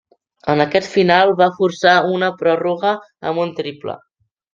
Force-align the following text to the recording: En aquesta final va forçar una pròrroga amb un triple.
En 0.51 0.61
aquesta 0.63 0.89
final 0.93 1.33
va 1.41 1.49
forçar 1.57 1.93
una 2.13 2.29
pròrroga 2.39 2.95
amb 3.33 3.43
un 3.45 3.53
triple. 3.61 3.97